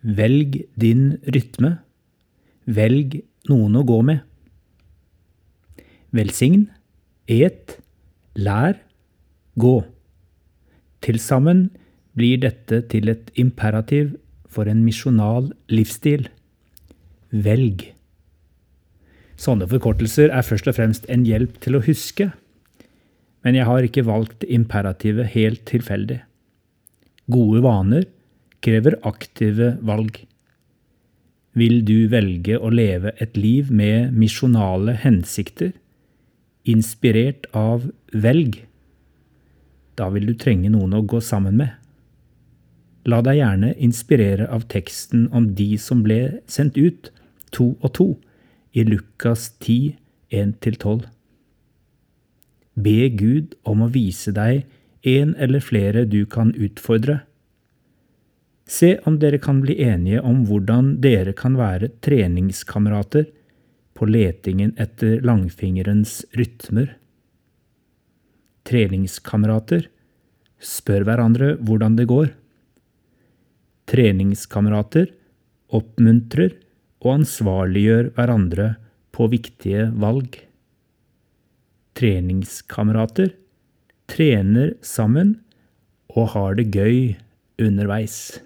Velg 0.00 0.62
din 0.80 1.18
rytme. 1.28 1.76
Velg 2.64 3.20
noen 3.50 3.76
å 3.76 3.84
gå 3.84 4.00
med. 4.06 4.22
Velsign, 6.16 6.66
et, 7.30 7.76
lær, 8.34 8.80
gå. 9.60 9.76
Til 11.04 11.20
sammen 11.22 11.68
blir 12.16 12.40
dette 12.42 12.82
til 12.90 13.12
et 13.12 13.30
imperativ 13.38 14.16
for 14.50 14.68
en 14.68 14.82
misjonal 14.84 15.52
livsstil. 15.70 16.26
Velg. 17.30 17.84
Sånne 19.40 19.68
forkortelser 19.70 20.32
er 20.34 20.44
først 20.44 20.68
og 20.68 20.76
fremst 20.76 21.06
en 21.12 21.22
hjelp 21.28 21.60
til 21.64 21.78
å 21.78 21.84
huske, 21.84 22.30
men 23.44 23.56
jeg 23.56 23.68
har 23.68 23.86
ikke 23.86 24.04
valgt 24.04 24.44
imperativet 24.44 25.30
helt 25.32 25.62
tilfeldig. 25.68 26.18
Gode 27.30 27.62
vaner 27.64 28.08
krever 28.64 28.96
aktive 29.08 29.74
valg. 29.86 30.22
Vil 31.58 31.80
du 31.84 32.06
velge 32.12 32.58
å 32.58 32.70
leve 32.70 33.14
et 33.18 33.36
liv 33.36 33.70
med 33.74 34.14
misjonale 34.14 34.94
hensikter, 35.02 35.72
inspirert 36.68 37.48
av 37.56 37.88
velg? 38.12 38.62
Da 39.98 40.08
vil 40.14 40.30
du 40.30 40.34
trenge 40.38 40.70
noen 40.70 40.94
å 40.94 41.02
gå 41.02 41.20
sammen 41.24 41.58
med. 41.58 41.74
La 43.08 43.22
deg 43.24 43.40
gjerne 43.40 43.72
inspirere 43.80 44.46
av 44.52 44.66
teksten 44.70 45.26
om 45.32 45.50
de 45.56 45.72
som 45.80 46.04
ble 46.04 46.40
sendt 46.46 46.76
ut, 46.78 47.10
to 47.50 47.72
og 47.80 47.94
to, 47.96 48.08
i 48.76 48.84
Lukas 48.86 49.48
10, 49.58 49.96
1-12. 50.30 51.08
Be 52.78 53.08
Gud 53.10 53.56
om 53.66 53.82
å 53.82 53.90
vise 53.90 54.30
deg 54.36 54.62
en 55.02 55.34
eller 55.40 55.64
flere 55.64 56.04
du 56.06 56.22
kan 56.28 56.52
utfordre. 56.54 57.22
Se 58.70 58.92
om 59.08 59.16
dere 59.18 59.40
kan 59.42 59.58
bli 59.64 59.74
enige 59.82 60.20
om 60.22 60.44
hvordan 60.46 60.92
dere 61.02 61.32
kan 61.34 61.56
være 61.58 61.88
treningskamerater 62.06 63.24
på 63.98 64.06
letingen 64.06 64.76
etter 64.78 65.18
langfingerens 65.26 66.20
rytmer. 66.38 66.92
Treningskamerater 68.68 69.88
spør 70.62 71.02
hverandre 71.08 71.56
hvordan 71.58 71.96
det 71.98 72.06
går. 72.12 72.30
Treningskamerater 73.90 75.08
oppmuntrer 75.74 76.54
og 77.02 77.16
ansvarliggjør 77.16 78.12
hverandre 78.14 78.68
på 79.10 79.26
viktige 79.32 79.88
valg. 79.98 80.36
Treningskamerater 81.98 83.32
trener 84.10 84.76
sammen 84.86 85.34
og 86.14 86.30
har 86.36 86.54
det 86.60 86.68
gøy 86.70 87.18
underveis. 87.58 88.38